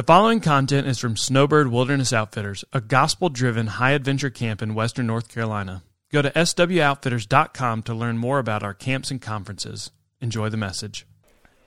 [0.00, 4.74] The following content is from Snowbird Wilderness Outfitters, a gospel driven high adventure camp in
[4.74, 5.82] western North Carolina.
[6.10, 9.90] Go to swoutfitters.com to learn more about our camps and conferences.
[10.22, 11.06] Enjoy the message.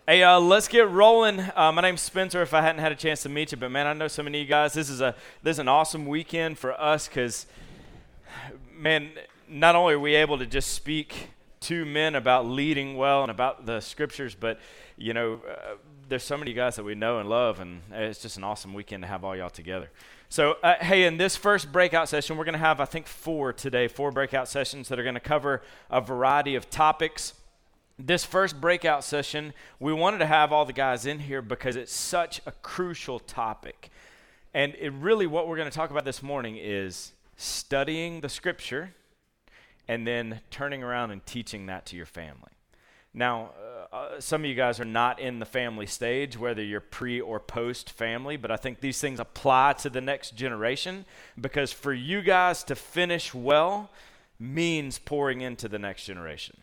[0.07, 1.41] Hey, uh, let's get rolling.
[1.55, 2.41] Uh, my name's Spencer.
[2.41, 4.39] If I hadn't had a chance to meet you, but man, I know so many
[4.39, 4.73] of you guys.
[4.73, 5.13] This is a
[5.43, 7.45] this is an awesome weekend for us because,
[8.75, 9.11] man,
[9.47, 11.27] not only are we able to just speak
[11.59, 14.59] to men about leading well and about the scriptures, but
[14.97, 15.75] you know, uh,
[16.09, 19.03] there's so many guys that we know and love, and it's just an awesome weekend
[19.03, 19.89] to have all y'all together.
[20.30, 23.53] So, uh, hey, in this first breakout session, we're going to have, I think, four
[23.53, 27.34] today, four breakout sessions that are going to cover a variety of topics.
[27.99, 31.94] This first breakout session, we wanted to have all the guys in here because it's
[31.94, 33.89] such a crucial topic.
[34.53, 38.94] And it really, what we're going to talk about this morning is studying the scripture
[39.88, 42.52] and then turning around and teaching that to your family.
[43.13, 43.52] Now,
[43.93, 47.39] uh, some of you guys are not in the family stage, whether you're pre or
[47.39, 51.05] post family, but I think these things apply to the next generation
[51.39, 53.91] because for you guys to finish well
[54.39, 56.58] means pouring into the next generation.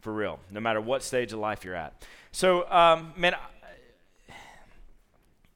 [0.00, 2.04] For real, no matter what stage of life you're at.
[2.32, 3.36] So, um, man,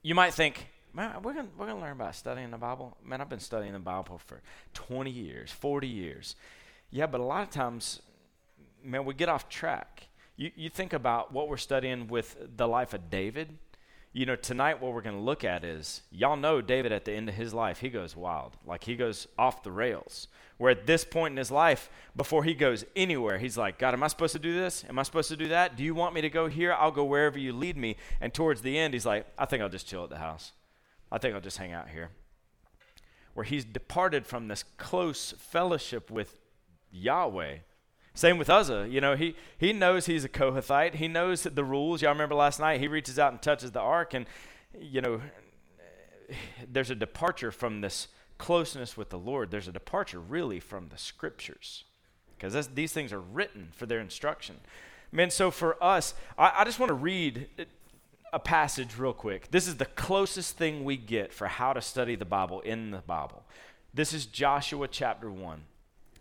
[0.01, 2.95] you might think, man, we're going we're gonna learn about studying the Bible.
[3.03, 4.41] Man, I've been studying the Bible for
[4.73, 6.37] 20 years, 40 years.
[6.91, 8.01] Yeah, but a lot of times,
[8.81, 10.08] man, we get off track.
[10.39, 13.57] You, you think about what we're studying with the life of David.
[14.13, 17.11] You know, tonight what we're going to look at is y'all know David at the
[17.11, 18.55] end of his life, he goes wild.
[18.65, 20.29] Like he goes off the rails.
[20.57, 24.01] Where at this point in his life, before he goes anywhere, he's like, God, am
[24.01, 24.85] I supposed to do this?
[24.87, 25.75] Am I supposed to do that?
[25.75, 26.71] Do you want me to go here?
[26.71, 27.97] I'll go wherever you lead me.
[28.21, 30.53] And towards the end, he's like, I think I'll just chill at the house.
[31.11, 32.11] I think I'll just hang out here.
[33.33, 36.39] Where he's departed from this close fellowship with
[36.91, 37.57] Yahweh.
[38.19, 38.85] Same with Uzzah.
[38.89, 40.95] You know, he, he knows he's a Kohathite.
[40.95, 42.01] He knows the rules.
[42.01, 44.25] Y'all remember last night, he reaches out and touches the ark, and,
[44.77, 45.21] you know,
[46.69, 49.51] there's a departure from this closeness with the Lord.
[49.51, 51.85] There's a departure, really, from the scriptures.
[52.37, 54.57] Because these things are written for their instruction.
[55.13, 57.47] Man, so for us, I, I just want to read
[58.33, 59.49] a passage real quick.
[59.49, 62.97] This is the closest thing we get for how to study the Bible in the
[62.97, 63.45] Bible.
[63.93, 65.61] This is Joshua chapter 1.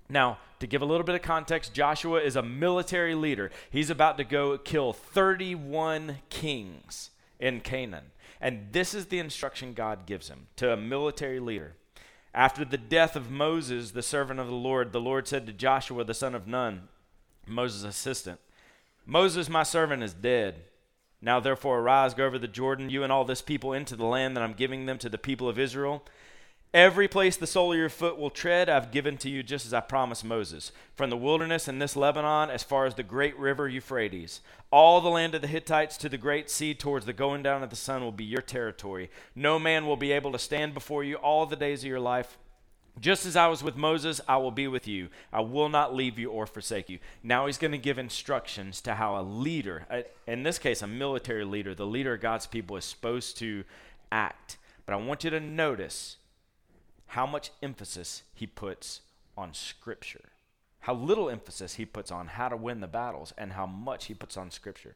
[0.09, 3.51] Now, to give a little bit of context, Joshua is a military leader.
[3.71, 8.07] He's about to go kill 31 kings in Canaan.
[8.41, 11.75] And this is the instruction God gives him to a military leader.
[12.35, 16.05] After the death of Moses, the servant of the Lord, the Lord said to Joshua,
[16.05, 16.89] the son of Nun,
[17.47, 18.41] Moses' assistant,
[19.07, 20.65] Moses, my servant, is dead.
[21.21, 24.37] Now, therefore, arise, go over the Jordan, you and all this people, into the land
[24.37, 26.05] that I'm giving them to the people of Israel.
[26.75, 29.73] Every place the sole of your foot will tread, I've given to you just as
[29.73, 30.71] I promised Moses.
[30.95, 35.09] From the wilderness and this Lebanon, as far as the great river Euphrates, all the
[35.09, 38.03] land of the Hittites to the great sea towards the going down of the sun
[38.03, 39.11] will be your territory.
[39.35, 42.37] No man will be able to stand before you all the days of your life.
[43.01, 45.09] Just as I was with Moses, I will be with you.
[45.33, 46.99] I will not leave you or forsake you.
[47.23, 51.45] Now he's going to give instructions to how a leader, in this case, a military
[51.45, 53.65] leader, the leader of God's people, is supposed to
[54.13, 54.59] act.
[54.85, 56.17] But I want you to notice
[57.09, 59.01] how much emphasis he puts
[59.37, 60.31] on Scripture,
[60.81, 64.15] how little emphasis he puts on how to win the battles, and how much he
[64.15, 64.95] puts on Scripture.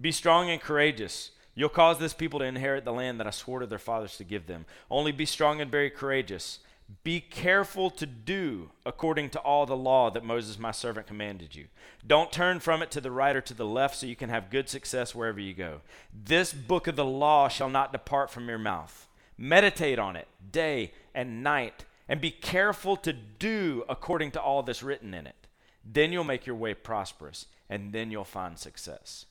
[0.00, 1.32] Be strong and courageous.
[1.54, 4.24] You'll cause this people to inherit the land that I swore to their fathers to
[4.24, 4.64] give them.
[4.90, 6.60] Only be strong and very courageous.
[7.04, 11.66] Be careful to do according to all the law that Moses, my servant, commanded you.
[12.04, 14.50] Don't turn from it to the right or to the left so you can have
[14.50, 15.82] good success wherever you go.
[16.12, 19.06] This book of the law shall not depart from your mouth
[19.42, 24.82] Meditate on it day and night, and be careful to do according to all that's
[24.82, 25.46] written in it.
[25.82, 29.24] Then you'll make your way prosperous, and then you'll find success.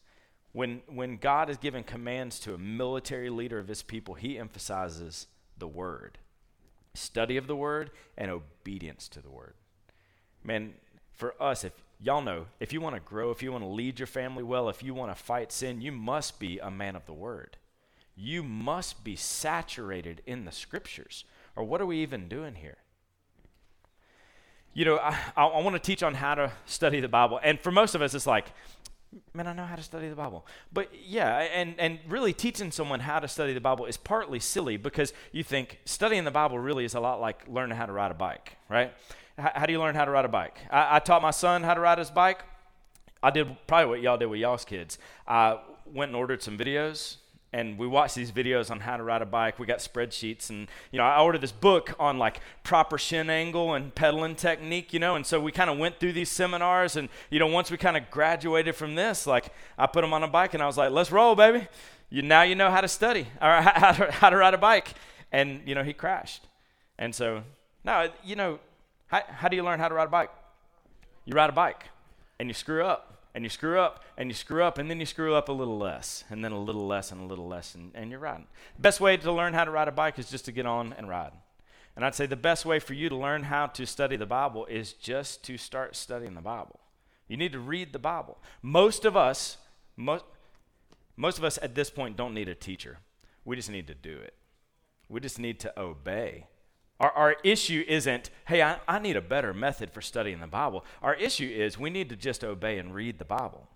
[0.51, 5.27] When, when God is giving commands to a military leader of his people, he emphasizes
[5.57, 6.17] the word
[6.95, 9.53] study of the word and obedience to the word.
[10.43, 10.73] Man,
[11.13, 11.71] for us, if
[12.01, 14.69] y'all know, if you want to grow, if you want to lead your family well,
[14.69, 17.57] if you want to fight sin, you must be a man of the word
[18.19, 21.23] you must be saturated in the scriptures.
[21.55, 22.77] Or what are we even doing here?
[24.73, 27.39] You know, I, I want to teach on how to study the Bible.
[27.41, 28.47] And for most of us, it's like,
[29.33, 30.45] man, I know how to study the Bible.
[30.71, 34.75] But yeah, and, and really teaching someone how to study the Bible is partly silly
[34.75, 38.11] because you think studying the Bible really is a lot like learning how to ride
[38.11, 38.93] a bike, right?
[39.39, 40.59] H- how do you learn how to ride a bike?
[40.69, 42.43] I, I taught my son how to ride his bike.
[43.23, 44.97] I did probably what y'all did with y'all's kids.
[45.25, 47.17] I went and ordered some videos
[47.51, 49.59] and we watch these videos on how to ride a bike.
[49.59, 53.73] We got spreadsheets, and you know, I ordered this book on like proper shin angle
[53.73, 57.09] and pedaling technique, you know, and so we kind of went through these seminars, and
[57.29, 60.27] you know, once we kind of graduated from this, like I put them on a
[60.27, 61.67] bike, and I was like, "Let's roll, baby."
[62.09, 64.93] you now you know how to study or how to, how to ride a bike.
[65.31, 66.47] And, you know, he crashed.
[66.97, 67.43] And so,
[67.83, 68.59] no, you know,
[69.07, 70.31] how, how do you learn how to ride a bike?
[71.25, 71.85] You ride a bike
[72.39, 75.05] and you screw up and you screw up and you screw up and then you
[75.05, 77.91] screw up a little less and then a little less and a little less and,
[77.93, 78.47] and you're riding.
[78.75, 80.93] The best way to learn how to ride a bike is just to get on
[80.93, 81.31] and ride.
[81.95, 84.65] And I'd say the best way for you to learn how to study the Bible
[84.65, 86.79] is just to start studying the Bible.
[87.27, 88.37] You need to read the Bible.
[88.61, 89.57] Most of us,
[89.95, 90.25] most,
[91.15, 92.99] most of us at this point don't need a teacher.
[93.45, 94.33] We just need to do it.
[95.09, 96.47] We just need to obey.
[96.99, 100.83] Our, our issue isn't, hey, I, I need a better method for studying the Bible.
[101.01, 103.67] Our issue is we need to just obey and read the Bible.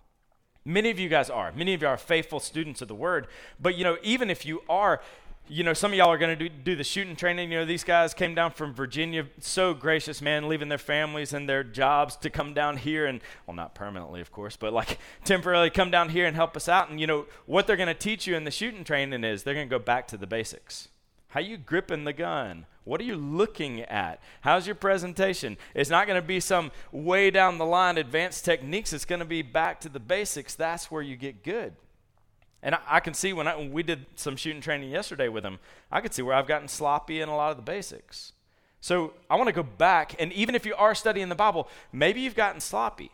[0.65, 1.51] Many of you guys are.
[1.51, 3.27] Many of you are faithful students of the Word.
[3.59, 5.01] But, you know, even if you are,
[5.47, 7.51] you know, some of y'all are going to do, do the shooting training.
[7.51, 11.49] You know, these guys came down from Virginia, so gracious, man, leaving their families and
[11.49, 15.69] their jobs to come down here and, well, not permanently, of course, but like temporarily
[15.69, 16.89] come down here and help us out.
[16.89, 19.53] And, you know, what they're going to teach you in the shooting training is they're
[19.53, 20.87] going to go back to the basics.
[21.33, 22.67] How you gripping the gun?
[22.83, 24.21] What are you looking at?
[24.41, 25.57] How's your presentation?
[25.73, 28.93] It's not going to be some way down the line advanced techniques.
[28.93, 30.53] It's going to be back to the basics.
[30.53, 31.73] That's where you get good.
[32.61, 35.41] And I, I can see when, I, when we did some shooting training yesterday with
[35.41, 35.57] them,
[35.91, 38.33] I could see where I've gotten sloppy in a lot of the basics.
[38.79, 42.21] So I want to go back, and even if you are studying the Bible, maybe
[42.21, 43.09] you've gotten sloppy.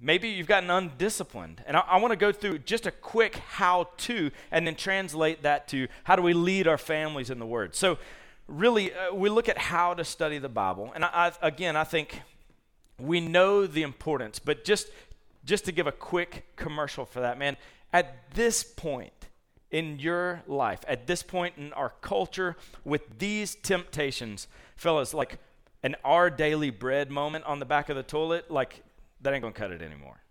[0.00, 1.62] Maybe you've gotten undisciplined.
[1.66, 5.42] And I, I want to go through just a quick how to and then translate
[5.42, 7.74] that to how do we lead our families in the Word.
[7.74, 7.98] So,
[8.46, 10.92] really, uh, we look at how to study the Bible.
[10.94, 12.22] And I, I, again, I think
[12.98, 14.88] we know the importance, but just,
[15.44, 17.56] just to give a quick commercial for that, man,
[17.92, 19.12] at this point
[19.70, 25.38] in your life, at this point in our culture, with these temptations, fellas, like
[25.82, 28.82] an our daily bread moment on the back of the toilet, like
[29.20, 30.22] that ain't gonna cut it anymore.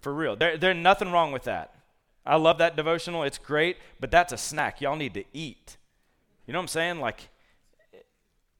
[0.00, 0.36] For real.
[0.36, 1.74] There, there's nothing wrong with that.
[2.26, 3.22] I love that devotional.
[3.22, 4.80] It's great, but that's a snack.
[4.80, 5.76] Y'all need to eat.
[6.46, 7.00] You know what I'm saying?
[7.00, 7.28] Like,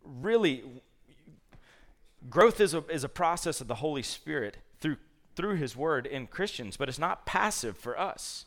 [0.04, 0.62] really,
[2.28, 4.96] growth is a, is a process of the Holy Spirit through,
[5.34, 8.46] through His Word in Christians, but it's not passive for us.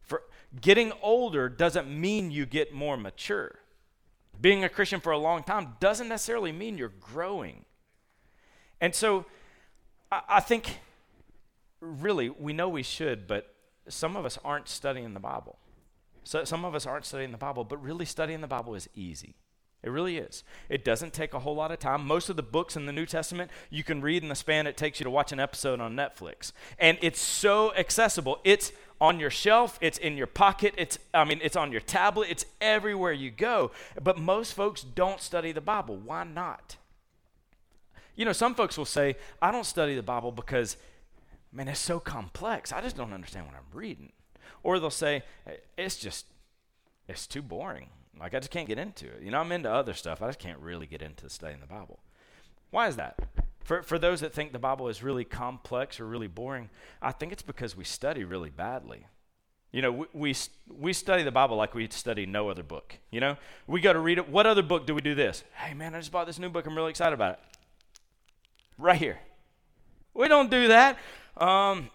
[0.00, 0.22] For
[0.60, 3.56] getting older doesn't mean you get more mature.
[4.40, 7.64] Being a Christian for a long time doesn't necessarily mean you're growing.
[8.80, 9.26] And so,
[10.28, 10.78] I, think,
[11.80, 13.54] really, we know we should, but
[13.88, 15.58] some of us aren't studying the Bible.
[16.24, 19.34] So some of us aren't studying the Bible, but really studying the Bible is easy.
[19.82, 20.44] It really is.
[20.68, 22.06] It doesn't take a whole lot of time.
[22.06, 24.76] Most of the books in the New Testament you can read in the span it
[24.76, 26.52] takes you to watch an episode on Netflix.
[26.78, 28.38] And it's so accessible.
[28.44, 28.70] It's
[29.00, 32.44] on your shelf, it's in your pocket, it's I mean it's on your tablet, it's
[32.60, 33.72] everywhere you go.
[34.00, 35.96] But most folks don't study the Bible.
[35.96, 36.76] Why not?
[38.16, 40.76] You know, some folks will say, "I don't study the Bible because
[41.52, 42.72] man, it's so complex.
[42.72, 44.12] I just don't understand what I'm reading."
[44.62, 46.26] Or they'll say, eh, it's just,
[47.08, 47.88] it's too boring.
[48.18, 49.22] Like, I just can't get into it.
[49.22, 50.22] You know, I'm into other stuff.
[50.22, 52.00] I just can't really get into studying the Bible.
[52.70, 53.18] Why is that?
[53.64, 56.70] For, for those that think the Bible is really complex or really boring,
[57.00, 59.06] I think it's because we study really badly.
[59.72, 60.34] You know, we, we,
[60.68, 62.98] we study the Bible like we study no other book.
[63.10, 63.36] You know,
[63.66, 64.28] we go to read it.
[64.28, 65.44] What other book do we do this?
[65.54, 66.66] Hey, man, I just bought this new book.
[66.66, 67.40] I'm really excited about it.
[68.78, 69.18] Right here.
[70.14, 70.98] We don't do that.
[71.36, 71.90] Um,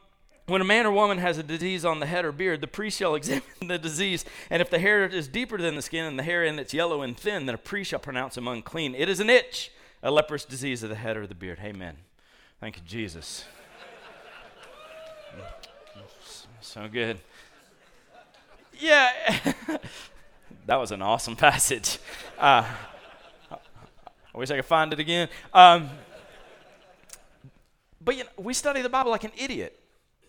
[0.47, 2.97] when a man or woman has a disease on the head or beard, the priest
[2.97, 6.23] shall examine the disease, and if the hair is deeper than the skin and the
[6.23, 8.95] hair in it's yellow and thin, then a priest shall pronounce him unclean.
[8.95, 11.59] It is an itch, a leprous disease of the head or the beard.
[11.61, 11.97] Amen.
[12.59, 13.45] Thank you, Jesus.
[16.61, 17.19] so good.
[18.79, 19.11] Yeah,
[20.65, 21.99] that was an awesome passage.
[22.37, 22.63] Uh,
[23.51, 25.29] I wish I could find it again.
[25.53, 25.89] Um,
[28.07, 29.77] but you know, we study the Bible like an idiot.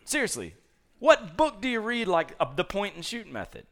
[0.04, 0.56] Seriously,
[0.99, 3.66] what book do you read like uh, the point and shoot method?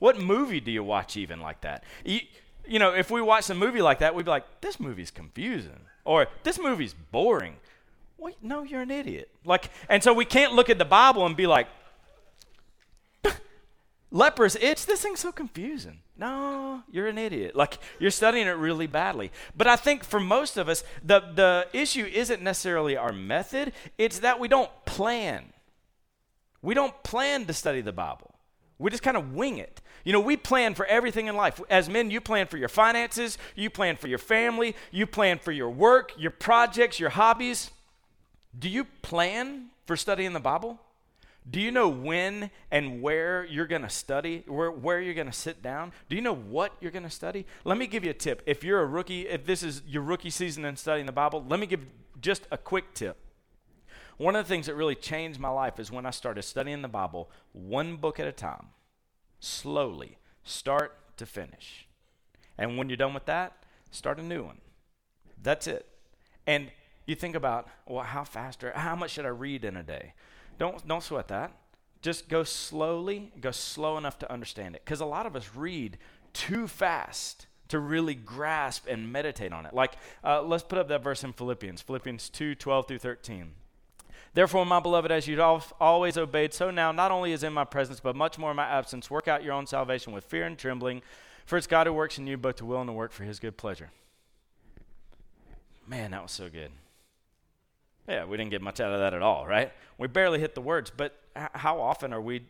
[0.00, 1.84] What movie do you watch even like that?
[2.04, 2.22] You,
[2.66, 5.78] you know, if we watch a movie like that, we'd be like, this movie's confusing.
[6.04, 7.54] Or this movie's boring.
[8.18, 9.30] Wait, no, you're an idiot.
[9.44, 11.68] Like, and so we can't look at the Bible and be like,
[14.12, 15.98] leprous itch, this thing's so confusing.
[16.16, 17.56] No, you're an idiot.
[17.56, 19.32] Like you're studying it really badly.
[19.56, 24.20] But I think for most of us, the, the issue isn't necessarily our method, it's
[24.20, 25.52] that we don't plan.
[26.60, 28.34] We don't plan to study the Bible.
[28.78, 29.80] We just kind of wing it.
[30.04, 31.60] You know, we plan for everything in life.
[31.70, 35.52] As men, you plan for your finances, you plan for your family, you plan for
[35.52, 37.70] your work, your projects, your hobbies.
[38.56, 40.80] Do you plan for studying the Bible?
[41.50, 45.32] Do you know when and where you're going to study, where, where you're going to
[45.32, 45.92] sit down?
[46.08, 47.46] Do you know what you're going to study?
[47.64, 48.42] Let me give you a tip.
[48.46, 51.58] If you're a rookie, if this is your rookie season in studying the Bible, let
[51.58, 51.80] me give
[52.20, 53.16] just a quick tip.
[54.18, 56.88] One of the things that really changed my life is when I started studying the
[56.88, 58.66] Bible one book at a time,
[59.40, 61.88] slowly, start to finish.
[62.56, 64.58] And when you're done with that, start a new one.
[65.42, 65.88] That's it.
[66.46, 66.70] And
[67.06, 70.14] you think about, well, how fast or how much should I read in a day?
[70.58, 71.52] Don't don't sweat that.
[72.02, 74.82] Just go slowly, go slow enough to understand it.
[74.84, 75.98] Because a lot of us read
[76.32, 79.72] too fast to really grasp and meditate on it.
[79.72, 83.52] Like, uh, let's put up that verse in Philippians, Philippians 2 12 through 13.
[84.34, 85.40] Therefore, my beloved, as you've
[85.80, 88.66] always obeyed, so now, not only is in my presence, but much more in my
[88.66, 91.02] absence, work out your own salvation with fear and trembling,
[91.44, 93.38] for it's God who works in you both to will and to work for his
[93.38, 93.90] good pleasure.
[95.86, 96.70] Man, that was so good.
[98.08, 99.72] Yeah, we didn't get much out of that at all, right?
[99.96, 102.44] We barely hit the words, but how often are we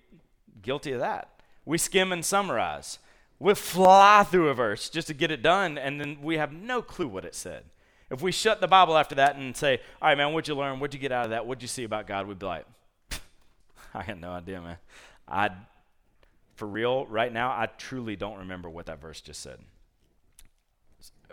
[0.63, 1.29] guilty of that?
[1.65, 2.99] We skim and summarize.
[3.39, 6.81] We fly through a verse just to get it done, and then we have no
[6.81, 7.65] clue what it said.
[8.11, 10.79] If we shut the Bible after that and say, all right, man, what'd you learn?
[10.81, 11.47] What'd you get out of that?
[11.47, 12.27] What'd you see about God?
[12.27, 12.67] We'd be like,
[13.95, 14.77] I had no idea, man.
[15.27, 15.51] I,
[16.55, 19.59] for real, right now, I truly don't remember what that verse just said.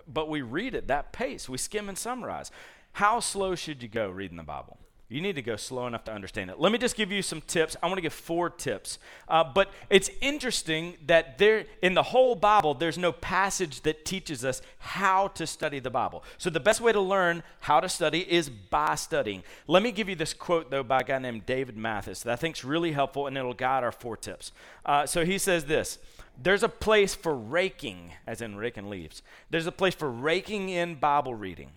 [0.08, 1.50] But we read at that pace.
[1.50, 2.50] We skim and summarize.
[2.94, 4.78] How slow should you go reading the Bible?
[5.12, 6.60] You need to go slow enough to understand it.
[6.60, 7.76] Let me just give you some tips.
[7.82, 9.00] I want to give four tips.
[9.28, 14.46] Uh, but it's interesting that there, in the whole Bible, there's no passage that teaches
[14.46, 16.24] us how to study the Bible.
[16.38, 19.42] So the best way to learn how to study is by studying.
[19.66, 22.36] Let me give you this quote, though, by a guy named David Mathis that I
[22.36, 24.52] think is really helpful and it'll guide our four tips.
[24.86, 25.98] Uh, so he says this
[26.40, 30.96] There's a place for raking, as in raking leaves, there's a place for raking in
[30.96, 31.72] Bible reading,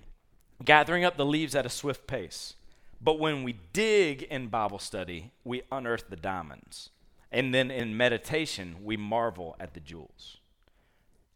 [0.62, 2.54] gathering up the leaves at a swift pace
[3.02, 6.90] but when we dig in Bible study, we unearth the diamonds.
[7.32, 10.38] And then in meditation, we marvel at the jewels.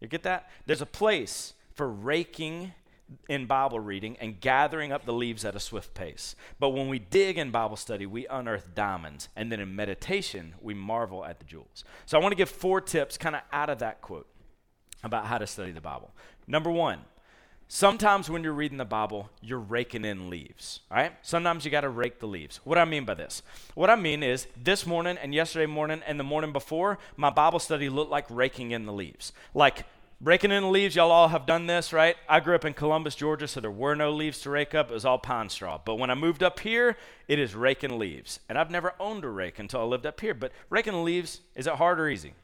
[0.01, 0.49] You get that?
[0.67, 2.73] There's a place for raking
[3.29, 6.37] in Bible reading and gathering up the leaves at a swift pace.
[6.61, 9.29] But when we dig in Bible study, we unearth diamonds.
[9.35, 11.85] And then in meditation, we marvel at the jewels.
[12.05, 14.29] So I want to give four tips kind of out of that quote
[15.03, 16.13] about how to study the Bible.
[16.47, 17.01] Number one,
[17.69, 21.13] Sometimes when you're reading the Bible, you're raking in leaves, all right?
[21.23, 22.61] Sometimes you got to rake the leaves.
[22.63, 23.43] What I mean by this?
[23.75, 27.59] What I mean is this morning and yesterday morning and the morning before, my Bible
[27.59, 29.33] study looked like raking in the leaves.
[29.53, 29.85] Like
[30.21, 32.15] raking in the leaves, y'all all have done this, right?
[32.29, 34.89] I grew up in Columbus, Georgia, so there were no leaves to rake up.
[34.89, 35.81] It was all pine straw.
[35.85, 36.97] But when I moved up here,
[37.27, 38.39] it is raking leaves.
[38.49, 40.35] And I've never owned a rake until I lived up here.
[40.35, 42.35] But raking leaves, is it hard or easy?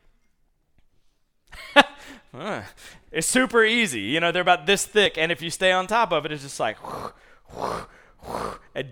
[3.13, 4.01] it's super easy.
[4.01, 6.43] You know, they're about this thick, and if you stay on top of it, it's
[6.43, 6.77] just like.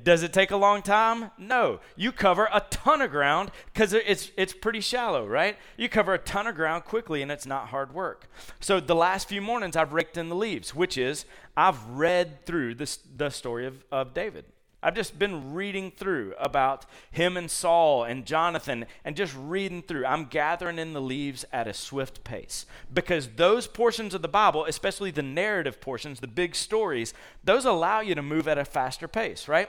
[0.03, 1.31] Does it take a long time?
[1.39, 1.81] No.
[1.97, 5.57] You cover a ton of ground because it's it's pretty shallow, right?
[5.77, 8.29] You cover a ton of ground quickly, and it's not hard work.
[8.61, 11.25] So the last few mornings, I've raked in the leaves, which is
[11.57, 14.45] I've read through this the story of, of David.
[14.83, 20.07] I've just been reading through about him and Saul and Jonathan and just reading through.
[20.07, 24.65] I'm gathering in the leaves at a swift pace because those portions of the Bible,
[24.65, 27.13] especially the narrative portions, the big stories,
[27.45, 29.69] those allow you to move at a faster pace, right?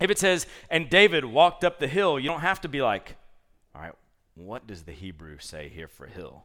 [0.00, 3.16] If it says, and David walked up the hill, you don't have to be like,
[3.74, 3.94] all right,
[4.34, 6.44] what does the Hebrew say here for hill?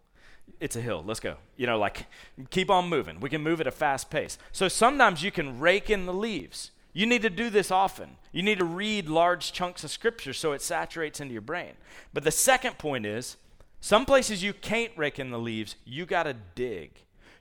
[0.59, 1.03] It's a hill.
[1.05, 1.37] Let's go.
[1.57, 2.05] You know, like,
[2.51, 3.19] keep on moving.
[3.19, 4.37] We can move at a fast pace.
[4.51, 6.71] So sometimes you can rake in the leaves.
[6.95, 8.15] You need to do this often.
[8.31, 11.73] You need to read large chunks of scripture so it saturates into your brain.
[12.13, 13.35] But the second point is
[13.81, 16.91] some places you can't rake in the leaves, you got to dig.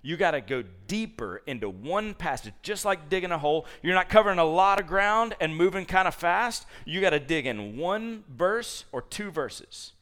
[0.02, 3.64] You got to go deeper into one passage, just like digging a hole.
[3.80, 6.66] You're not covering a lot of ground and moving kind of fast.
[6.84, 9.92] You got to dig in one verse or two verses.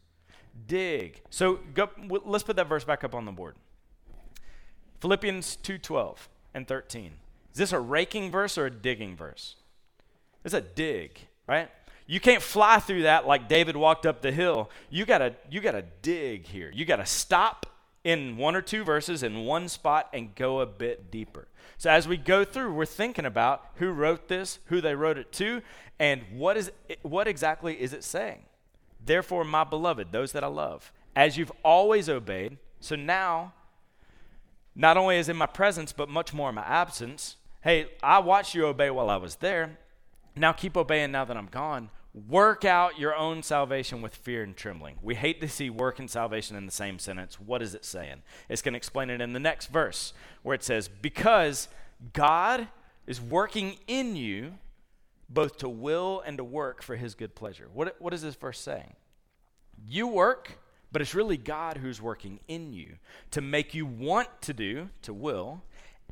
[0.67, 1.21] Dig.
[1.29, 1.91] So go,
[2.25, 3.55] let's put that verse back up on the board.
[5.01, 6.17] Philippians 2:12
[6.55, 7.13] and 13.
[7.53, 9.57] Is this a raking verse or a digging verse?
[10.45, 11.71] It's a dig, right?
[12.07, 14.71] You can't fly through that like David walked up the hill.
[14.91, 16.71] You gotta, you gotta dig here.
[16.75, 17.67] You gotta stop
[18.05, 21.47] in one or two verses in one spot and go a bit deeper.
[21.79, 25.31] So as we go through, we're thinking about who wrote this, who they wrote it
[25.33, 25.63] to,
[25.99, 28.41] and what is it, what exactly is it saying?
[29.05, 33.53] Therefore, my beloved, those that I love, as you've always obeyed, so now
[34.75, 38.57] not only is in my presence, but much more in my absence, Hey, I watched
[38.57, 39.79] you obey while I was there.
[40.35, 41.91] Now keep obeying now that I'm gone.
[42.13, 44.97] Work out your own salvation with fear and trembling.
[45.01, 47.39] We hate to see work and salvation in the same sentence.
[47.39, 48.23] What is it saying?
[48.49, 51.69] It's going to explain it in the next verse where it says, Because
[52.13, 52.67] God
[53.07, 54.55] is working in you
[55.31, 57.69] both to will and to work for his good pleasure.
[57.73, 58.95] What, what is this verse saying?
[59.87, 60.59] You work,
[60.91, 62.97] but it's really God who's working in you
[63.31, 65.63] to make you want to do, to will,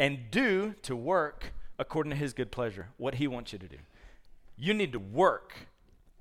[0.01, 3.77] and do to work according to his good pleasure, what he wants you to do.
[4.57, 5.53] You need to work,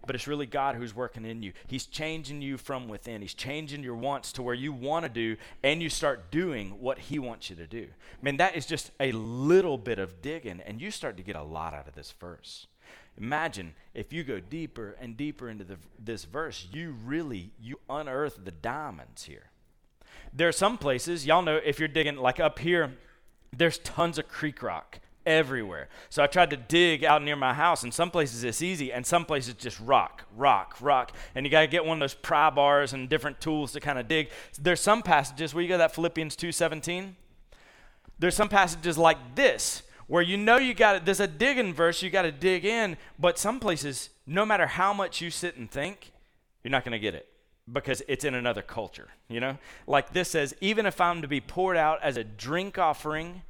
[0.05, 1.53] but it's really God who's working in you.
[1.65, 3.21] He's changing you from within.
[3.21, 6.99] He's changing your wants to where you want to do, and you start doing what
[6.99, 7.87] He wants you to do.
[7.87, 11.37] I mean, that is just a little bit of digging, and you start to get
[11.37, 12.67] a lot out of this verse.
[13.17, 18.43] Imagine if you go deeper and deeper into the, this verse, you really you unearth
[18.43, 19.51] the diamonds here.
[20.33, 22.93] There are some places, y'all know if you're digging like up here,
[23.55, 25.89] there's tons of creek rock everywhere.
[26.09, 29.05] So I tried to dig out near my house, and some places it's easy, and
[29.05, 31.11] some places just rock, rock, rock.
[31.35, 33.99] And you got to get one of those pry bars and different tools to kind
[33.99, 34.29] of dig.
[34.59, 37.15] There's some passages where you got that Philippians 2:17.
[38.17, 41.05] There's some passages like this where you know you got it.
[41.05, 44.91] There's a digging verse you got to dig in, but some places, no matter how
[44.91, 46.11] much you sit and think,
[46.63, 47.27] you're not going to get it
[47.71, 49.09] because it's in another culture.
[49.27, 49.57] You know,
[49.87, 53.43] like this says, even if I'm to be poured out as a drink offering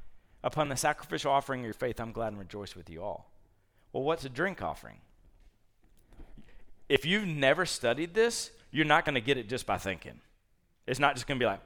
[0.43, 3.31] upon the sacrificial offering of your faith, I'm glad and rejoice with you all.
[3.93, 4.97] Well, what's a drink offering?
[6.87, 10.19] If you've never studied this, you're not going to get it just by thinking.
[10.87, 11.61] It's not just going to be like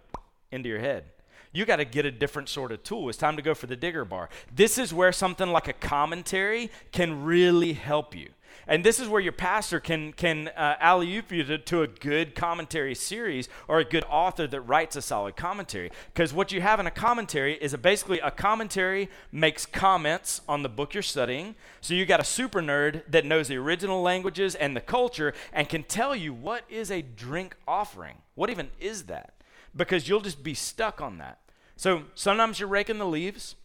[0.52, 1.06] into your head.
[1.52, 3.10] You got to get a different sort of tool.
[3.10, 4.30] It's time to go for the digger bar.
[4.54, 8.30] This is where something like a commentary can really help you.
[8.68, 11.88] And this is where your pastor can, can uh, alley oop you to, to a
[11.88, 15.92] good commentary series or a good author that writes a solid commentary.
[16.14, 20.64] Because what you have in a commentary is a, basically a commentary makes comments on
[20.64, 21.56] the book you're studying.
[21.82, 25.68] So you got a super nerd that knows the original languages and the culture and
[25.68, 28.18] can tell you what is a drink offering.
[28.36, 29.34] What even is that?
[29.76, 31.40] Because you'll just be stuck on that.
[31.76, 33.56] So sometimes you're raking the leaves.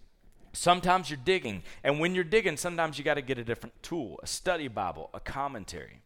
[0.53, 1.63] Sometimes you're digging.
[1.85, 5.11] And when you're digging, sometimes you got to get a different tool a study Bible,
[5.13, 6.03] a commentary.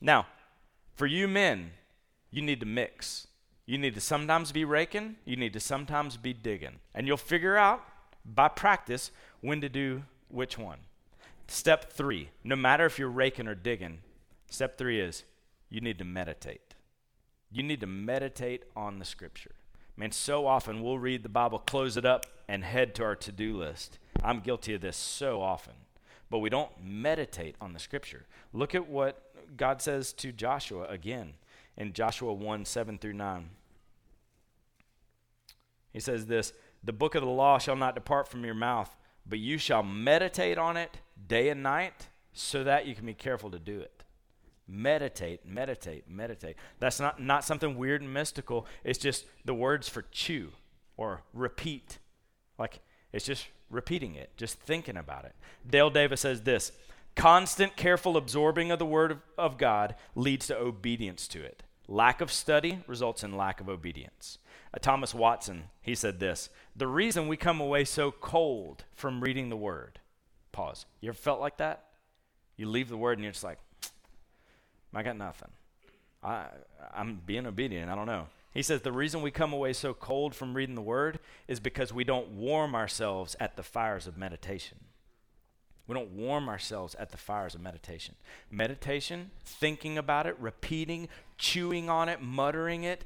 [0.00, 0.26] Now,
[0.94, 1.72] for you men,
[2.30, 3.26] you need to mix.
[3.66, 6.78] You need to sometimes be raking, you need to sometimes be digging.
[6.94, 7.82] And you'll figure out
[8.24, 10.78] by practice when to do which one.
[11.48, 13.98] Step three no matter if you're raking or digging,
[14.48, 15.24] step three is
[15.68, 16.65] you need to meditate.
[17.50, 19.52] You need to meditate on the scripture.
[19.96, 23.32] Man, so often we'll read the Bible, close it up, and head to our to
[23.32, 23.98] do list.
[24.22, 25.74] I'm guilty of this so often.
[26.28, 28.26] But we don't meditate on the scripture.
[28.52, 29.22] Look at what
[29.56, 31.34] God says to Joshua again
[31.76, 33.50] in Joshua 1 7 through 9.
[35.92, 38.94] He says this The book of the law shall not depart from your mouth,
[39.26, 43.50] but you shall meditate on it day and night, so that you can be careful
[43.50, 43.95] to do it.
[44.68, 46.56] Meditate, meditate, meditate.
[46.80, 48.66] That's not, not something weird and mystical.
[48.82, 50.50] It's just the words for chew
[50.96, 51.98] or repeat.
[52.58, 52.80] Like,
[53.12, 55.34] it's just repeating it, just thinking about it.
[55.68, 56.72] Dale Davis says this
[57.14, 61.62] constant, careful absorbing of the Word of, of God leads to obedience to it.
[61.88, 64.38] Lack of study results in lack of obedience.
[64.74, 69.48] Uh, Thomas Watson, he said this The reason we come away so cold from reading
[69.48, 70.00] the Word.
[70.52, 70.86] Pause.
[71.00, 71.84] You ever felt like that?
[72.56, 73.58] You leave the Word and you're just like,
[74.94, 75.50] I got nothing.
[76.22, 76.46] I,
[76.94, 77.90] I'm being obedient.
[77.90, 78.26] I don't know.
[78.52, 81.92] He says the reason we come away so cold from reading the Word is because
[81.92, 84.78] we don't warm ourselves at the fires of meditation.
[85.86, 88.16] We don't warm ourselves at the fires of meditation.
[88.50, 93.04] Meditation, thinking about it, repeating, chewing on it, muttering it,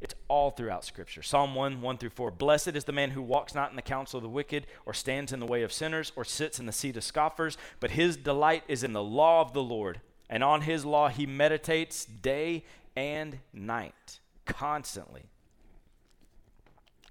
[0.00, 1.22] it's all throughout Scripture.
[1.22, 2.30] Psalm 1, 1 through 4.
[2.30, 5.32] Blessed is the man who walks not in the counsel of the wicked, or stands
[5.32, 8.62] in the way of sinners, or sits in the seat of scoffers, but his delight
[8.68, 12.64] is in the law of the Lord and on his law he meditates day
[12.96, 15.24] and night, constantly.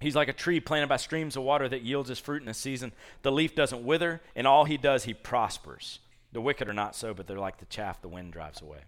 [0.00, 2.54] He's like a tree planted by streams of water that yields his fruit in the
[2.54, 2.92] season.
[3.22, 6.00] The leaf doesn't wither, and all he does, he prospers.
[6.32, 8.80] The wicked are not so, but they're like the chaff the wind drives away.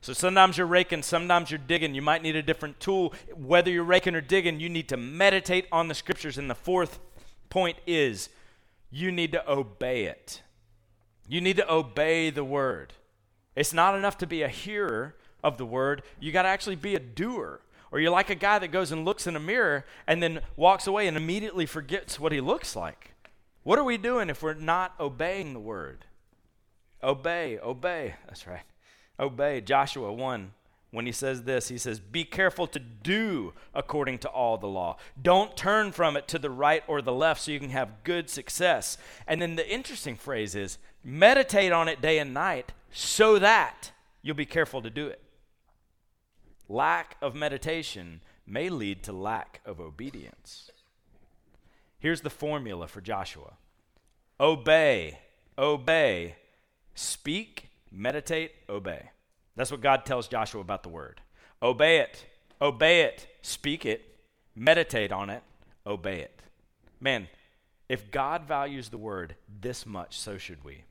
[0.00, 1.94] So sometimes you're raking, sometimes you're digging.
[1.94, 3.14] You might need a different tool.
[3.34, 6.36] Whether you're raking or digging, you need to meditate on the scriptures.
[6.36, 7.00] And the fourth
[7.48, 8.28] point is
[8.90, 10.42] you need to obey it.
[11.26, 12.92] You need to obey the word.
[13.56, 16.94] It's not enough to be a hearer of the word, you got to actually be
[16.94, 17.60] a doer.
[17.92, 20.86] Or you're like a guy that goes and looks in a mirror and then walks
[20.88, 23.12] away and immediately forgets what he looks like.
[23.62, 26.06] What are we doing if we're not obeying the word?
[27.02, 28.14] Obey, obey.
[28.26, 28.64] That's right.
[29.20, 29.60] Obey.
[29.60, 30.52] Joshua 1,
[30.90, 34.96] when he says this, he says, Be careful to do according to all the law.
[35.20, 38.28] Don't turn from it to the right or the left so you can have good
[38.28, 38.98] success.
[39.26, 43.90] And then the interesting phrase is, Meditate on it day and night so that
[44.22, 45.20] you'll be careful to do it.
[46.68, 50.70] Lack of meditation may lead to lack of obedience.
[51.98, 53.54] Here's the formula for Joshua
[54.40, 55.18] obey,
[55.56, 56.36] obey,
[56.94, 59.10] speak, meditate, obey.
[59.56, 61.20] That's what God tells Joshua about the word.
[61.62, 62.26] Obey it,
[62.60, 64.16] obey it, speak it,
[64.56, 65.42] meditate on it,
[65.86, 66.42] obey it.
[67.00, 67.28] Man,
[67.88, 70.84] if God values the word this much, so should we.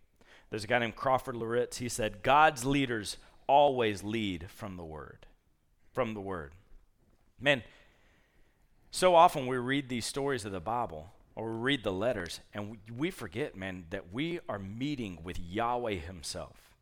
[0.54, 1.78] There's a guy named Crawford Loritts.
[1.78, 5.26] He said, God's leaders always lead from the Word.
[5.94, 6.52] From the Word.
[7.42, 7.64] Man,
[8.92, 12.78] so often we read these stories of the Bible or we read the letters and
[12.96, 16.76] we, forget, man, that we are meeting with Yahweh Himself.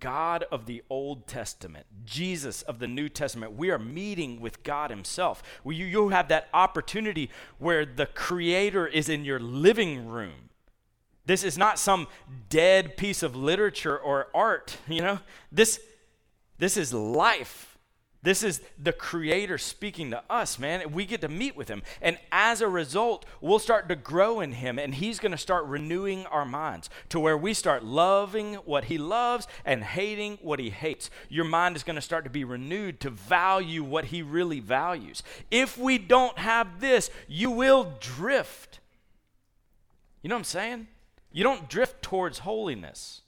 [0.00, 3.52] God of the Old Testament, Jesus of the New Testament.
[3.52, 5.42] We are meeting with God Himself.
[5.62, 10.47] You have that opportunity where the Creator is in your living room.
[11.28, 12.08] This is not some
[12.48, 15.18] dead piece of literature or art, you know?
[15.52, 15.78] This,
[16.56, 17.76] this is life.
[18.22, 20.90] This is the Creator speaking to us, man.
[20.90, 21.82] We get to meet with Him.
[22.00, 25.66] And as a result, we'll start to grow in Him, and He's going to start
[25.66, 30.70] renewing our minds to where we start loving what He loves and hating what He
[30.70, 31.10] hates.
[31.28, 35.22] Your mind is going to start to be renewed to value what He really values.
[35.50, 38.80] If we don't have this, you will drift.
[40.22, 40.86] You know what I'm saying?
[41.32, 43.22] You don't drift towards holiness,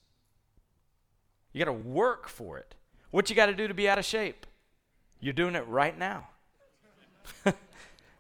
[1.52, 2.74] you got to work for it.
[3.10, 4.46] What you got to do to be out of shape?
[5.20, 6.28] You're doing it right now.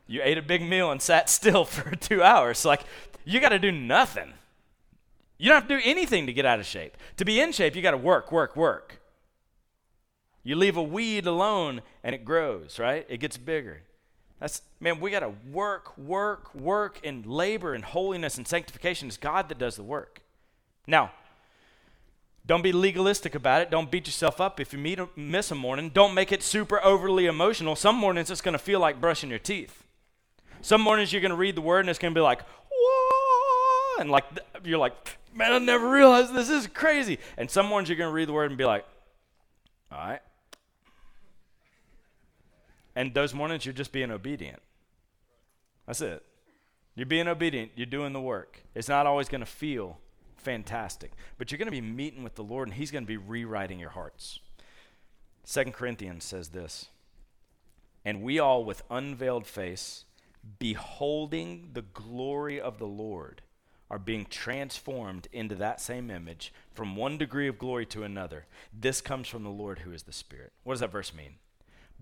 [0.06, 2.64] you ate a big meal and sat still for two hours.
[2.64, 2.82] Like,
[3.24, 4.32] you got to do nothing.
[5.38, 6.96] You don't have to do anything to get out of shape.
[7.16, 9.00] To be in shape, you got to work, work, work.
[10.42, 13.06] You leave a weed alone and it grows, right?
[13.08, 13.82] It gets bigger.
[14.40, 19.08] That's man, we got to work, work, work in labor and holiness and sanctification.
[19.08, 20.22] It's God that does the work.
[20.86, 21.12] Now,
[22.46, 23.70] don't be legalistic about it.
[23.70, 25.90] Don't beat yourself up if you meet, miss a morning.
[25.90, 27.76] Don't make it super overly emotional.
[27.76, 29.84] Some mornings it's going to feel like brushing your teeth.
[30.62, 32.40] Some mornings you're going to read the word and it's going to be like,
[32.72, 34.24] whoa, and like
[34.64, 34.94] you're like,
[35.34, 37.18] man, I never realized this is crazy.
[37.36, 38.86] And some mornings you're going to read the word and be like,
[39.92, 40.20] all right.
[43.00, 44.60] And those mornings you're just being obedient.
[45.86, 46.22] That's it.
[46.94, 47.72] You're being obedient.
[47.74, 48.62] You're doing the work.
[48.74, 49.96] It's not always going to feel
[50.36, 51.12] fantastic.
[51.38, 53.78] But you're going to be meeting with the Lord, and He's going to be rewriting
[53.78, 54.40] your hearts.
[55.44, 56.88] Second Corinthians says this
[58.04, 60.04] And we all, with unveiled face,
[60.58, 63.40] beholding the glory of the Lord,
[63.90, 68.44] are being transformed into that same image from one degree of glory to another.
[68.78, 70.52] This comes from the Lord who is the Spirit.
[70.64, 71.36] What does that verse mean?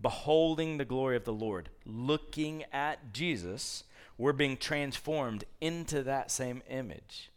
[0.01, 3.85] Beholding the glory of the Lord, looking at Jesus,
[4.17, 7.31] we're being transformed into that same image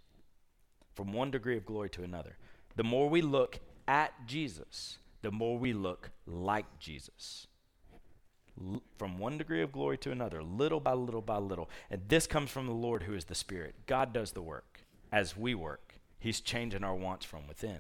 [0.94, 2.38] from one degree of glory to another.
[2.76, 7.48] The more we look at Jesus, the more we look like Jesus.
[8.60, 11.70] L- from one degree of glory to another, little by little by little.
[11.90, 13.76] And this comes from the Lord who is the Spirit.
[13.86, 15.96] God does the work as we work.
[16.20, 17.80] He's changing our wants from within.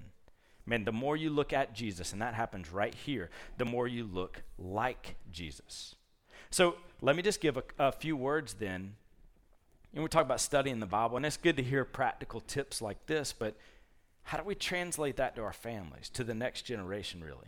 [0.66, 4.04] Man, the more you look at Jesus, and that happens right here, the more you
[4.04, 5.96] look like Jesus.
[6.50, 8.96] So let me just give a, a few words then
[9.94, 13.06] and we talk about studying the Bible, and it's good to hear practical tips like
[13.08, 13.56] this, but
[14.24, 17.48] how do we translate that to our families, to the next generation, really?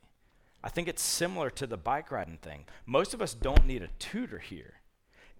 [0.61, 2.65] I think it's similar to the bike riding thing.
[2.85, 4.75] Most of us don't need a tutor here.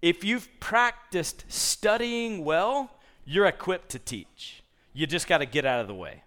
[0.02, 2.92] If you've practiced studying well,
[3.26, 4.64] you're equipped to teach.
[4.94, 6.23] You just got to get out of the way.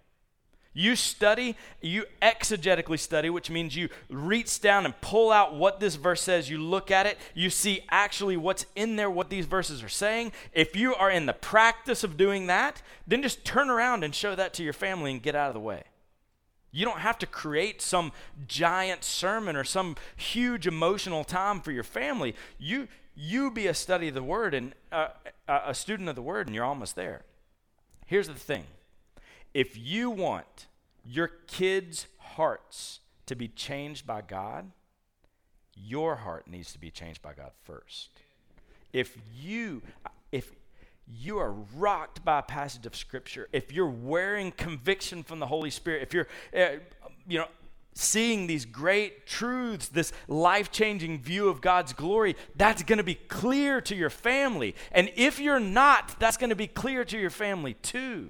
[0.77, 5.95] You study, you exegetically study, which means you reach down and pull out what this
[5.95, 6.51] verse says.
[6.51, 10.33] You look at it, you see actually what's in there, what these verses are saying.
[10.53, 14.35] If you are in the practice of doing that, then just turn around and show
[14.35, 15.81] that to your family and get out of the way.
[16.71, 18.11] You don't have to create some
[18.47, 22.35] giant sermon or some huge emotional time for your family.
[22.59, 25.07] You you be a study of the word and uh,
[25.47, 27.23] a student of the word, and you're almost there.
[28.05, 28.65] Here's the thing
[29.57, 30.67] if you want
[31.03, 34.69] your kids' hearts to be changed by God,
[35.73, 38.11] your heart needs to be changed by God first.
[38.93, 39.81] If you
[40.31, 40.51] if
[41.07, 45.71] you are rocked by a passage of scripture, if you're wearing conviction from the Holy
[45.71, 46.77] Spirit, if you're uh,
[47.27, 47.47] you know
[47.95, 53.15] seeing these great truths, this life changing view of God's glory, that's going to be
[53.15, 54.75] clear to your family.
[54.91, 58.29] And if you're not, that's going to be clear to your family too.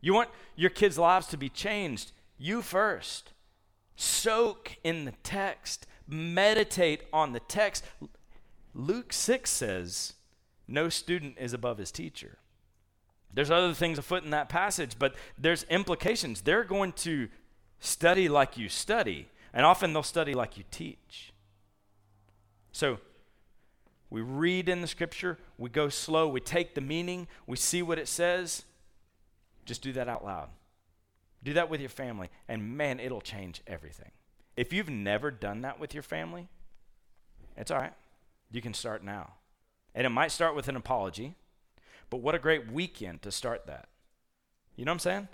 [0.00, 2.12] You want your kids' lives to be changed?
[2.38, 3.32] You first.
[3.96, 7.84] Soak in the text, meditate on the text.
[8.74, 10.14] Luke 6 says,
[10.66, 12.38] No student is above his teacher.
[13.32, 16.40] There's other things afoot in that passage, but there's implications.
[16.40, 17.28] They're going to
[17.78, 21.32] study like you study, and often they'll study like you teach.
[22.72, 22.98] So,
[24.08, 27.98] we read in the scripture, we go slow, we take the meaning, we see what
[27.98, 28.64] it says,
[29.70, 30.48] just do that out loud.
[31.44, 34.10] Do that with your family, and man, it'll change everything.
[34.56, 36.48] If you've never done that with your family,
[37.56, 37.92] it's all right.
[38.50, 39.34] You can start now.
[39.94, 41.36] And it might start with an apology,
[42.10, 43.86] but what a great weekend to start that.
[44.74, 45.28] You know what I'm saying?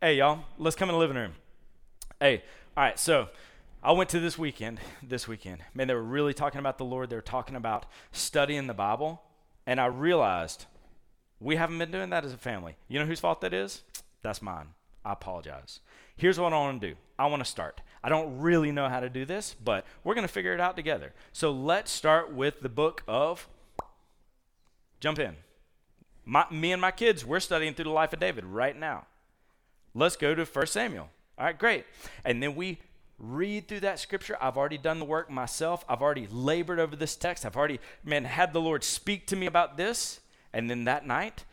[0.00, 1.34] Hey, y'all, let's come in the living room.
[2.18, 2.42] Hey,
[2.78, 3.28] all right, so
[3.82, 5.60] I went to this weekend, this weekend.
[5.74, 7.10] Man, they were really talking about the Lord.
[7.10, 9.20] They were talking about studying the Bible.
[9.66, 10.64] And I realized
[11.40, 12.76] we haven't been doing that as a family.
[12.88, 13.82] You know whose fault that is?
[14.22, 14.68] That's mine.
[15.04, 15.80] I apologize.
[16.16, 17.80] Here's what I want to do I want to start.
[18.02, 20.76] I don't really know how to do this, but we're going to figure it out
[20.76, 21.12] together.
[21.32, 23.48] So let's start with the book of.
[25.00, 25.36] Jump in.
[26.26, 29.06] My, me and my kids, we're studying through the life of David right now.
[29.94, 31.08] Let's go to 1 Samuel.
[31.38, 31.86] All right, great.
[32.22, 32.78] And then we
[33.18, 34.36] read through that scripture.
[34.40, 35.84] I've already done the work myself.
[35.88, 37.46] I've already labored over this text.
[37.46, 40.20] I've already, man, had the Lord speak to me about this.
[40.52, 41.44] And then that night,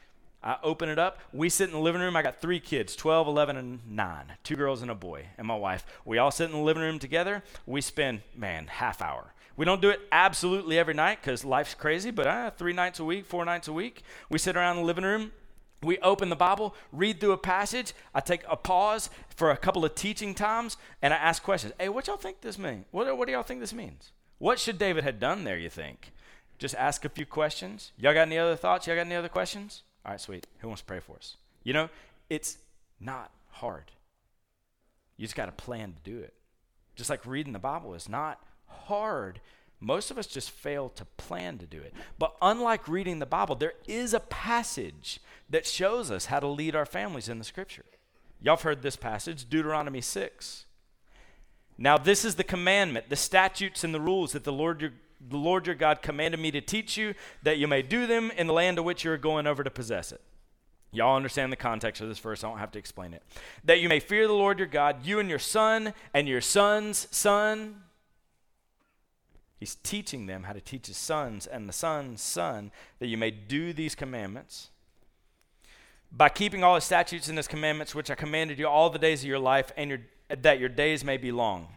[0.44, 1.20] I open it up.
[1.34, 2.16] We sit in the living room.
[2.16, 4.34] I got three kids 12, 11, and 9.
[4.44, 5.86] Two girls and a boy, and my wife.
[6.06, 7.44] We all sit in the living room together.
[7.66, 9.34] We spend, man, half hour.
[9.56, 13.04] We don't do it absolutely every night because life's crazy, but uh, three nights a
[13.04, 14.04] week, four nights a week.
[14.30, 15.32] We sit around the living room.
[15.84, 17.94] We open the Bible, read through a passage.
[18.14, 21.74] I take a pause for a couple of teaching times, and I ask questions.
[21.80, 22.86] Hey, what y'all think this means?
[22.92, 24.12] What, what do y'all think this means?
[24.40, 26.12] What should David have done there, you think?
[26.58, 27.92] Just ask a few questions.
[27.98, 28.88] Y'all got any other thoughts?
[28.88, 29.84] Y'all got any other questions?
[30.06, 30.48] All right, sweet.
[30.60, 31.38] Who wants to pray for us?
[31.64, 31.90] You know,
[32.30, 32.58] it's
[33.00, 33.92] not hard.
[35.18, 36.34] You just got to plan to do it.
[36.96, 39.40] Just like reading the Bible is not hard.
[39.80, 41.94] Most of us just fail to plan to do it.
[42.18, 46.76] But unlike reading the Bible, there is a passage that shows us how to lead
[46.76, 47.86] our families in the scripture.
[48.42, 50.66] Y'all have heard this passage, Deuteronomy 6.
[51.78, 55.38] Now, this is the commandment, the statutes and the rules that the Lord your the
[55.38, 58.54] Lord your God commanded me to teach you, that you may do them in the
[58.54, 60.22] land to which you are going over to possess it.
[60.92, 62.44] Y'all understand the context of this verse.
[62.44, 63.22] I don't have to explain it.
[63.64, 67.08] That you may fear the Lord your God, you and your son and your son's
[67.12, 67.82] son.
[69.60, 73.32] He's teaching them how to teach his sons and the son's son that you may
[73.32, 74.70] do these commandments.
[76.12, 79.24] By keeping all his statutes and his commandments, which I commanded you all the days
[79.24, 80.00] of your life, and your,
[80.30, 81.68] that your days may be long.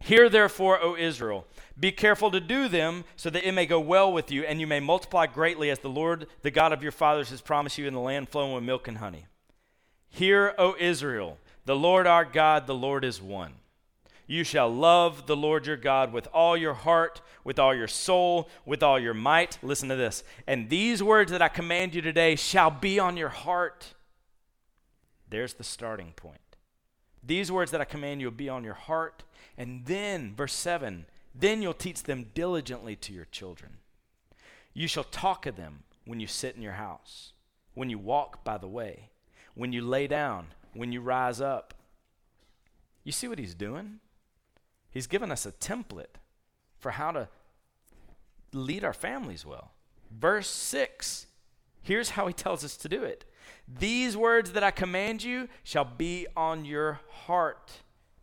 [0.00, 1.46] Hear therefore, O Israel,
[1.78, 4.66] be careful to do them, so that it may go well with you, and you
[4.66, 7.94] may multiply greatly, as the Lord, the God of your fathers, has promised you in
[7.94, 9.26] the land flowing with milk and honey.
[10.08, 13.54] Hear, O Israel, the Lord our God, the Lord is one.
[14.26, 18.48] You shall love the Lord your God with all your heart, with all your soul,
[18.64, 19.58] with all your might.
[19.62, 20.24] Listen to this.
[20.46, 23.94] And these words that I command you today shall be on your heart.
[25.28, 26.38] There's the starting point.
[27.22, 29.24] These words that I command you will be on your heart
[29.56, 33.78] and then, verse 7 then you'll teach them diligently to your children.
[34.72, 37.32] You shall talk of them when you sit in your house,
[37.74, 39.10] when you walk by the way,
[39.54, 41.74] when you lay down, when you rise up.
[43.02, 43.98] You see what he's doing?
[44.90, 46.18] He's given us a template
[46.78, 47.28] for how to
[48.52, 49.72] lead our families well.
[50.10, 51.26] Verse 6,
[51.82, 53.24] here's how he tells us to do it.
[53.66, 57.72] These words that I command you shall be on your heart.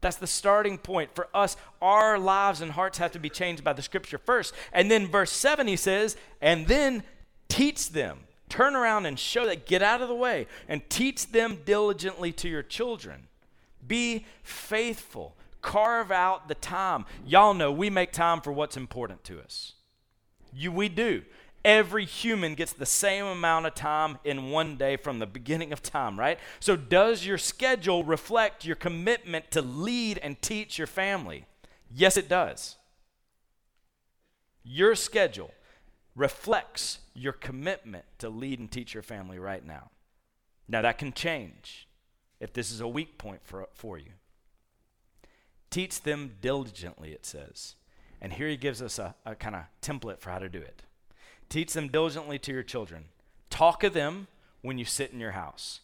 [0.01, 1.55] That's the starting point for us.
[1.81, 4.53] Our lives and hearts have to be changed by the scripture first.
[4.73, 7.03] And then verse 7, he says, and then
[7.47, 8.19] teach them.
[8.49, 9.65] Turn around and show that.
[9.65, 13.27] Get out of the way and teach them diligently to your children.
[13.87, 15.35] Be faithful.
[15.61, 17.05] Carve out the time.
[17.25, 19.73] Y'all know we make time for what's important to us.
[20.53, 21.21] You, we do.
[21.63, 25.83] Every human gets the same amount of time in one day from the beginning of
[25.83, 26.39] time, right?
[26.59, 31.45] So, does your schedule reflect your commitment to lead and teach your family?
[31.93, 32.77] Yes, it does.
[34.63, 35.51] Your schedule
[36.15, 39.91] reflects your commitment to lead and teach your family right now.
[40.67, 41.87] Now, that can change
[42.39, 44.11] if this is a weak point for, for you.
[45.69, 47.75] Teach them diligently, it says.
[48.19, 50.83] And here he gives us a, a kind of template for how to do it.
[51.51, 53.09] Teach them diligently to your children.
[53.49, 54.27] Talk of them
[54.61, 55.81] when you sit in your house.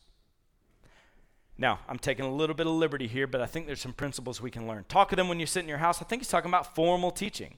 [1.57, 4.39] Now, I'm taking a little bit of liberty here, but I think there's some principles
[4.39, 4.85] we can learn.
[4.87, 6.01] Talk of them when you sit in your house.
[6.01, 7.55] I think he's talking about formal teaching.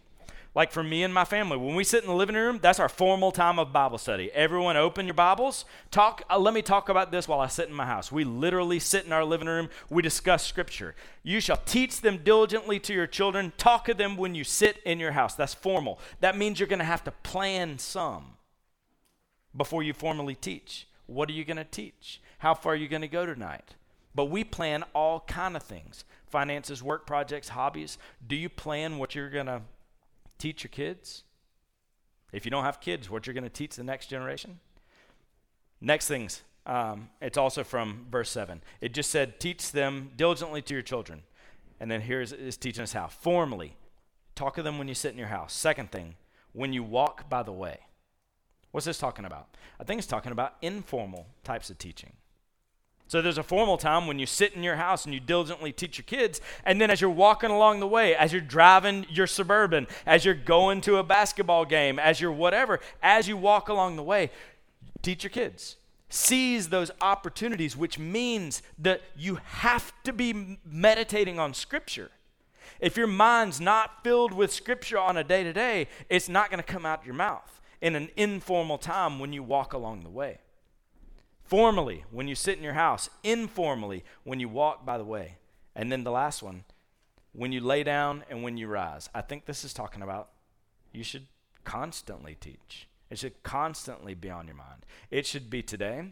[0.60, 2.90] Like for me and my family, when we sit in the living room, that's our
[2.90, 4.30] formal time of Bible study.
[4.34, 5.64] Everyone open your Bibles.
[5.90, 8.12] Talk uh, let me talk about this while I sit in my house.
[8.12, 10.96] We literally sit in our living room, we discuss scripture.
[11.24, 13.54] You shall teach them diligently to your children.
[13.58, 15.34] Talk of them when you sit in your house.
[15.34, 15.98] That's formal.
[16.20, 18.34] That means you're going to have to plan some
[19.56, 20.90] before you formally teach.
[21.06, 22.20] What are you going to teach?
[22.40, 23.76] How far are you going to go tonight?
[24.14, 26.04] But we plan all kind of things.
[26.28, 27.98] Finances, work projects, hobbies.
[28.28, 29.62] Do you plan what you're going to
[30.40, 31.24] teach your kids?
[32.32, 34.60] If you don't have kids, what you're going to teach the next generation?
[35.82, 38.62] Next things, um, it's also from verse 7.
[38.82, 41.24] It just said, Teach them diligently to your children.
[41.80, 43.08] And then here's is teaching us how.
[43.08, 43.76] Formally,
[44.36, 45.54] talk to them when you sit in your house.
[45.54, 46.16] Second thing,
[46.54, 47.80] when you walk by the way.
[48.72, 49.48] What's this talking about?
[49.80, 52.14] I think it's talking about informal types of teaching.
[53.10, 55.98] So there's a formal time when you sit in your house and you diligently teach
[55.98, 56.40] your kids.
[56.64, 60.36] And then as you're walking along the way, as you're driving your suburban, as you're
[60.36, 64.30] going to a basketball game, as you're whatever, as you walk along the way,
[65.02, 65.78] teach your kids.
[66.10, 72.12] Seize those opportunities, which means that you have to be meditating on Scripture.
[72.80, 76.62] If your mind's not filled with Scripture on a day to day, it's not going
[76.62, 80.38] to come out your mouth in an informal time when you walk along the way
[81.50, 85.38] formally when you sit in your house, informally when you walk by the way.
[85.76, 86.64] And then the last one,
[87.34, 89.10] when you lay down and when you rise.
[89.14, 90.30] I think this is talking about
[90.92, 91.28] you should
[91.64, 92.88] constantly teach.
[93.10, 94.86] It should constantly be on your mind.
[95.10, 96.04] It should be today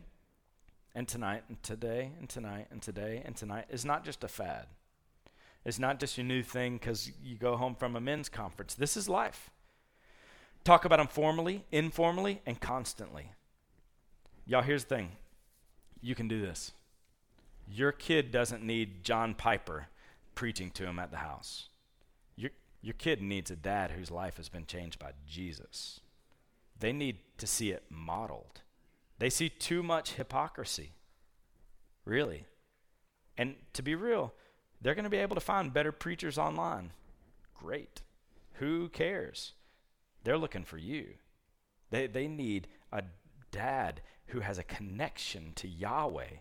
[0.95, 3.65] and tonight and today and tonight and today and tonight.
[3.69, 4.65] It's not just a fad.
[5.63, 8.73] It's not just your new thing because you go home from a men's conference.
[8.73, 9.51] This is life.
[10.63, 13.31] Talk about them formally, informally, and constantly.
[14.45, 15.11] Y'all, here's the thing
[16.01, 16.71] you can do this.
[17.69, 19.87] Your kid doesn't need John Piper
[20.35, 21.69] preaching to him at the house.
[22.35, 25.99] Your, your kid needs a dad whose life has been changed by Jesus.
[26.79, 28.61] They need to see it modeled.
[29.19, 30.91] They see too much hypocrisy,
[32.05, 32.45] really.
[33.37, 34.33] And to be real,
[34.81, 36.91] they're going to be able to find better preachers online.
[37.55, 38.01] Great.
[38.53, 39.53] Who cares?
[40.23, 41.07] They're looking for you.
[41.89, 43.03] They, they need a
[43.51, 46.39] dad who has a connection to Yahweh,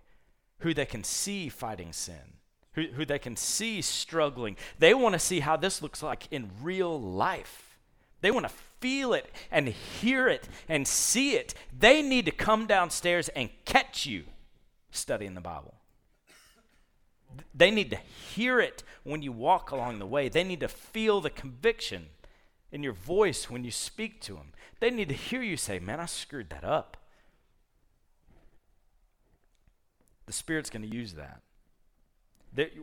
[0.60, 2.38] who they can see fighting sin,
[2.72, 4.56] who, who they can see struggling.
[4.78, 7.78] They want to see how this looks like in real life.
[8.20, 11.54] They want to feel it and hear it and see it.
[11.76, 14.24] They need to come downstairs and catch you
[14.90, 15.74] studying the Bible.
[17.54, 20.28] They need to hear it when you walk along the way.
[20.28, 22.06] They need to feel the conviction
[22.72, 24.52] in your voice when you speak to them.
[24.80, 26.96] They need to hear you say, Man, I screwed that up.
[30.26, 31.40] The Spirit's going to use that.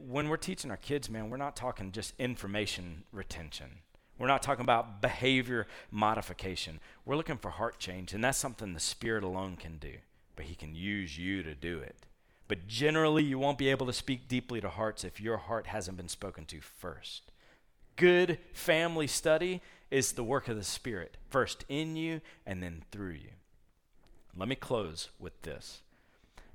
[0.07, 3.79] When we're teaching our kids, man, we're not talking just information retention.
[4.19, 6.79] We're not talking about behavior modification.
[7.05, 9.95] We're looking for heart change, and that's something the Spirit alone can do.
[10.35, 12.05] But He can use you to do it.
[12.47, 15.97] But generally, you won't be able to speak deeply to hearts if your heart hasn't
[15.97, 17.31] been spoken to first.
[17.95, 23.11] Good family study is the work of the Spirit, first in you and then through
[23.11, 23.29] you.
[24.35, 25.81] Let me close with this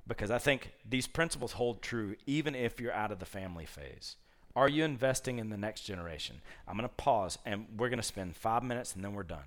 [0.09, 4.17] because I think these principles hold true even if you're out of the family phase.
[4.57, 6.41] Are you investing in the next generation?
[6.67, 9.45] I'm going to pause and we're going to spend five minutes and then we're done.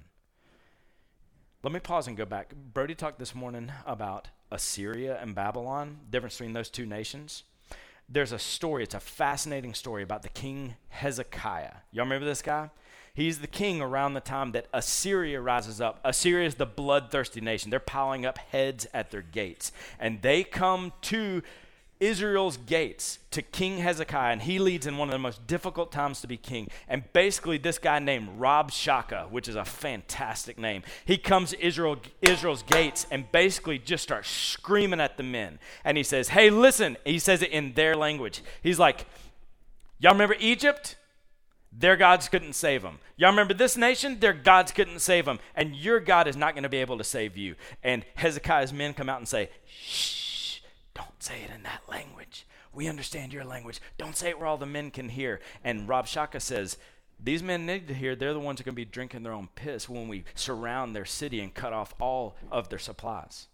[1.64, 2.54] Let me pause and go back.
[2.56, 7.44] Brody talked this morning about Assyria and Babylon, difference between those two nations.
[8.08, 11.74] There's a story, it's a fascinating story about the king Hezekiah.
[11.92, 12.70] Y'all remember this guy?
[13.14, 16.00] He's the king around the time that Assyria rises up.
[16.04, 17.70] Assyria is the bloodthirsty nation.
[17.70, 19.72] They're piling up heads at their gates.
[20.00, 21.42] And they come to
[22.02, 26.20] Israel's gates to King Hezekiah, and he leads in one of the most difficult times
[26.22, 26.68] to be king.
[26.88, 31.98] And basically, this guy named Rabshakeh, which is a fantastic name, he comes to Israel,
[32.22, 35.60] Israel's gates and basically just starts screaming at the men.
[35.86, 36.98] And he says, Hey, listen.
[37.06, 38.42] He says it in their language.
[38.64, 39.06] He's like,
[40.00, 40.96] Y'all remember Egypt?
[41.72, 43.00] Their gods couldn't save them.
[43.16, 44.20] Y'all remember this nation?
[44.20, 45.40] Their gods couldn't save them.
[45.56, 47.56] And your God is not going to be able to save you.
[47.82, 50.60] And Hezekiah's men come out and say, Shh,
[50.94, 52.46] don't say it in that language.
[52.74, 53.80] We understand your language.
[53.98, 55.40] Don't say it where all the men can hear.
[55.64, 56.78] And Rabshakeh says,
[57.22, 58.16] These men need to hear.
[58.16, 60.94] They're the ones who are going to be drinking their own piss when we surround
[60.94, 63.48] their city and cut off all of their supplies.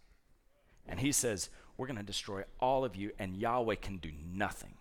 [0.87, 4.73] And he says, We're going to destroy all of you, and Yahweh can do nothing.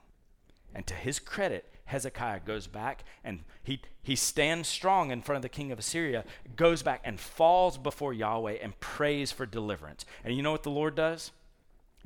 [0.74, 5.42] And to his credit, Hezekiah goes back and he, he stands strong in front of
[5.42, 10.04] the king of Assyria, goes back and falls before Yahweh and prays for deliverance.
[10.24, 11.30] And you know what the Lord does?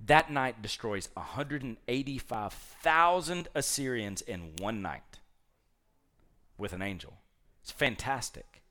[0.07, 5.19] That night destroys 185,000 Assyrians in one night
[6.57, 7.15] with an angel.
[7.63, 8.63] It's fantastic.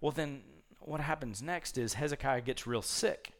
[0.00, 0.42] Well, then
[0.80, 3.32] what happens next is Hezekiah gets real sick.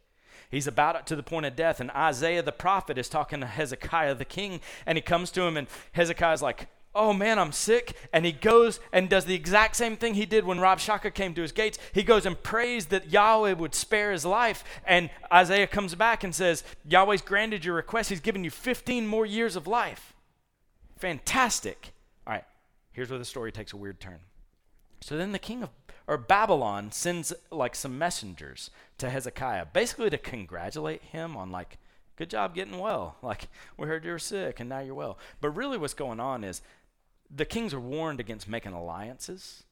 [0.51, 4.15] He's about to the point of death, and Isaiah the prophet is talking to Hezekiah
[4.15, 7.95] the king, and he comes to him, and Hezekiah's like, oh man, I'm sick.
[8.13, 11.43] And he goes and does the exact same thing he did when Rabshakeh came to
[11.43, 11.79] his gates.
[11.93, 14.65] He goes and prays that Yahweh would spare his life.
[14.85, 18.11] And Isaiah comes back and says, Yahweh's granted your request.
[18.11, 20.15] He's given you 15 more years of life.
[20.97, 21.93] Fantastic.
[22.27, 22.45] All right,
[22.93, 24.21] here's where the story takes a weird turn.
[25.01, 25.71] So then the king of
[26.07, 31.79] or Babylon sends like some messengers to Hezekiah, basically to congratulate him on like,
[32.17, 33.17] good job getting well.
[33.23, 35.19] Like we heard you were sick and now you're well.
[35.41, 36.63] But really, what's going on is
[37.35, 39.65] the kings are warned against making alliances.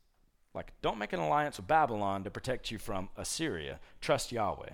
[0.55, 3.81] Like, don't make an alliance with Babylon to protect you from Assyria.
[4.01, 4.71] Trust Yahweh.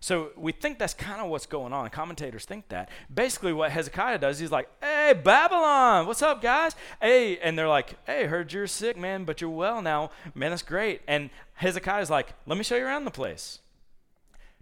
[0.00, 1.88] So we think that's kind of what's going on.
[1.90, 2.88] Commentators think that.
[3.12, 6.74] Basically, what Hezekiah does, he's like, hey, Babylon, what's up, guys?
[7.00, 10.10] Hey, and they're like, hey, heard you're sick, man, but you're well now.
[10.34, 11.02] Man, that's great.
[11.06, 13.60] And Hezekiah's like, let me show you around the place.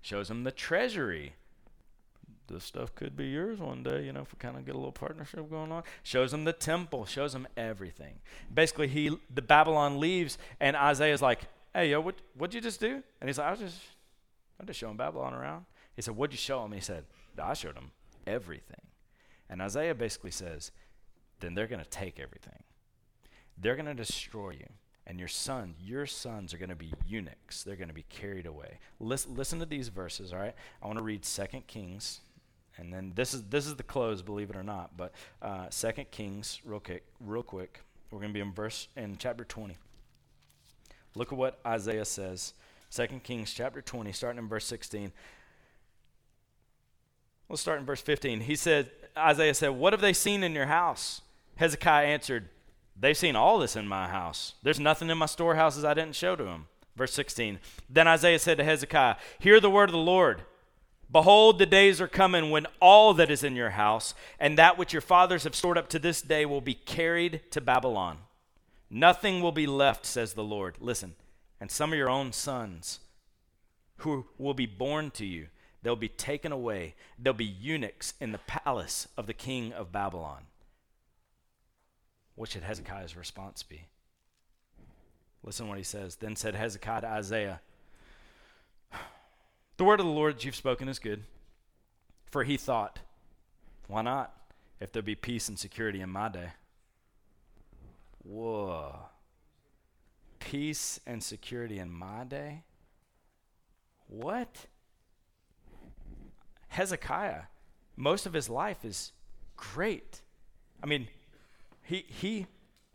[0.02, 1.36] Shows him the treasury
[2.50, 4.78] this stuff could be yours one day, you know, if we kind of get a
[4.78, 5.82] little partnership going on.
[6.02, 8.20] Shows him the temple, shows him everything.
[8.52, 11.40] Basically, he the Babylon leaves, and Isaiah's like,
[11.74, 13.78] "Hey, yo, what what'd you just do?" And he's like, "I was just,
[14.58, 17.04] I'm just showing Babylon around." He said, "What'd you show him?" He said,
[17.40, 17.92] "I showed him
[18.26, 18.82] everything."
[19.48, 20.70] And Isaiah basically says,
[21.40, 22.62] "Then they're going to take everything.
[23.56, 24.66] They're going to destroy you."
[25.10, 27.64] and your son, your sons are going to be eunuchs.
[27.64, 28.78] They're going to be carried away.
[29.00, 30.54] Listen, listen to these verses, all right?
[30.80, 32.20] I want to read 2 Kings
[32.76, 34.96] and then this is this is the close, believe it or not.
[34.96, 35.12] But
[35.42, 37.80] uh, Second Kings, real quick, real quick.
[38.10, 39.76] We're going to be in verse in chapter 20.
[41.14, 42.54] Look at what Isaiah says.
[42.88, 45.12] Second Kings chapter 20, starting in verse 16.
[47.48, 48.40] Let's start in verse 15.
[48.40, 51.20] He said, Isaiah said, What have they seen in your house?
[51.56, 52.48] Hezekiah answered,
[52.98, 54.54] They've seen all this in my house.
[54.62, 56.66] There's nothing in my storehouses I didn't show to them.
[56.96, 57.58] Verse 16.
[57.88, 60.42] Then Isaiah said to Hezekiah, Hear the word of the Lord.
[61.12, 64.92] Behold, the days are coming when all that is in your house and that which
[64.92, 68.18] your fathers have stored up to this day will be carried to Babylon.
[68.88, 70.76] Nothing will be left, says the Lord.
[70.80, 71.16] Listen,
[71.60, 73.00] and some of your own sons
[73.98, 75.48] who will be born to you,
[75.82, 76.94] they'll be taken away.
[77.18, 80.44] They'll be eunuchs in the palace of the king of Babylon.
[82.36, 83.86] What should Hezekiah's response be?
[85.42, 86.16] Listen what he says.
[86.16, 87.60] Then said Hezekiah to Isaiah,
[89.80, 91.22] the word of the Lord that you've spoken is good.
[92.26, 92.98] For he thought,
[93.86, 94.30] why not?
[94.78, 96.50] If there be peace and security in my day.
[98.22, 98.94] Whoa.
[100.38, 102.64] Peace and security in my day?
[104.06, 104.66] What?
[106.68, 107.44] Hezekiah,
[107.96, 109.12] most of his life is
[109.56, 110.20] great.
[110.82, 111.08] I mean,
[111.82, 112.48] he, he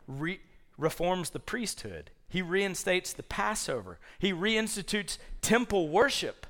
[0.07, 0.41] re-
[0.77, 6.45] reforms the priesthood, he reinstates the Passover, he reinstitutes temple worship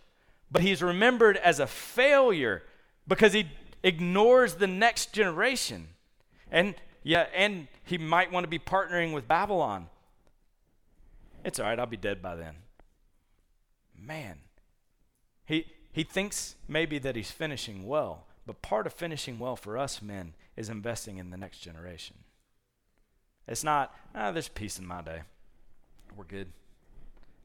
[0.51, 2.63] but he's remembered as a failure
[3.07, 3.47] because he
[3.83, 5.89] ignores the next generation.
[6.51, 9.89] And yeah, and he might want to be partnering with Babylon.
[11.43, 12.55] It's all right, I'll be dead by then.
[13.97, 14.39] Man.
[15.45, 20.01] He he thinks maybe that he's finishing well, but part of finishing well for us
[20.01, 22.17] men is investing in the next generation.
[23.47, 25.21] It's not, ah, there's peace in my day.
[26.17, 26.47] We're good.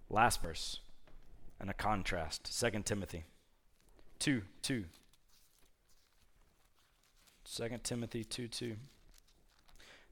[0.09, 0.81] Last verse
[1.61, 2.59] and a contrast.
[2.59, 3.25] 2 Timothy
[4.19, 4.85] 2 2.
[7.45, 8.77] 2 Timothy 2 2.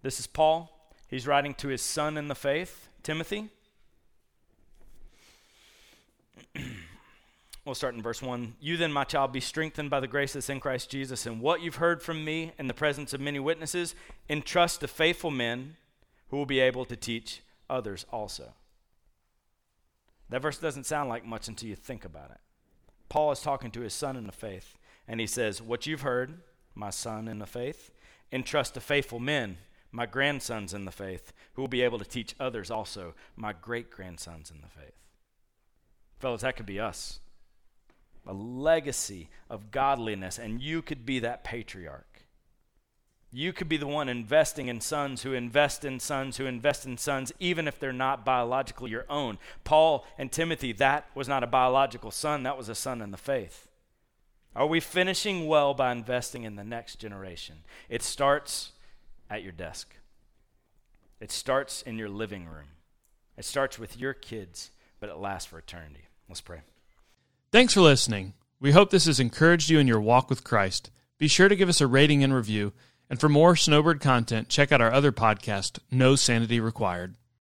[0.03, 0.93] This is Paul.
[1.09, 3.49] He's writing to his son in the faith, Timothy.
[7.65, 8.55] we'll start in verse 1.
[8.61, 11.63] You then, my child, be strengthened by the grace that's in Christ Jesus, and what
[11.63, 13.95] you've heard from me in the presence of many witnesses,
[14.29, 15.77] entrust to faithful men
[16.29, 18.53] who will be able to teach others also.
[20.31, 22.41] That verse doesn't sound like much until you think about it.
[23.09, 24.77] Paul is talking to his son in the faith,
[25.07, 26.41] and he says, What you've heard,
[26.75, 27.91] my son in the faith,
[28.31, 29.57] entrust to faithful men,
[29.91, 33.91] my grandsons in the faith, who will be able to teach others also, my great
[33.91, 34.99] grandsons in the faith.
[36.19, 37.21] Fellas, that could be us.
[38.27, 42.27] A legacy of godliness, and you could be that patriarch.
[43.31, 46.97] You could be the one investing in sons who invest in sons who invest in
[46.97, 49.39] sons, even if they're not biologically your own.
[49.65, 53.19] Paul and Timothy, that was not a biological son, that was a son in the
[53.19, 53.69] faith.
[54.57, 57.57] Are we finishing well by investing in the next generation?
[57.91, 58.73] It starts
[59.31, 59.95] at your desk,
[61.21, 62.69] it starts in your living room,
[63.37, 64.71] it starts with your kids,
[65.01, 66.07] but it lasts for eternity.
[66.29, 66.61] Let's pray.
[67.53, 68.33] Thanks for listening.
[68.59, 70.91] We hope this has encouraged you in your walk with Christ.
[71.19, 72.73] Be sure to give us a rating and review.
[73.11, 77.15] And for more Snowbird content, check out our other podcast, No Sanity Required.